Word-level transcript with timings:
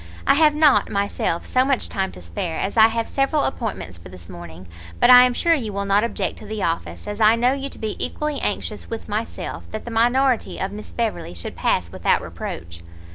I 0.25 0.33
have 0.33 0.55
not, 0.55 0.89
myself, 0.89 1.45
so 1.45 1.63
much 1.63 1.87
time 1.87 2.11
to 2.13 2.23
spare, 2.23 2.59
as 2.59 2.75
I 2.75 2.87
have 2.87 3.07
several 3.07 3.43
appointments 3.43 3.99
for 3.99 4.09
this 4.09 4.27
morning; 4.29 4.65
but 4.99 5.11
I 5.11 5.25
am 5.25 5.33
sure 5.35 5.53
you 5.53 5.71
will 5.71 5.85
not 5.85 6.03
object 6.03 6.39
to 6.39 6.47
the 6.47 6.63
office, 6.63 7.07
as 7.07 7.21
I 7.21 7.35
know 7.35 7.53
you 7.53 7.69
to 7.69 7.77
be 7.77 8.03
equally 8.03 8.39
anxious 8.41 8.89
with 8.89 9.07
myself, 9.07 9.63
that 9.69 9.85
the 9.85 9.91
minority 9.91 10.57
of 10.59 10.71
Miss 10.71 10.91
Beverley 10.91 11.35
should 11.35 11.55
pass 11.55 11.91
without 11.91 12.19
reproach." 12.23 12.81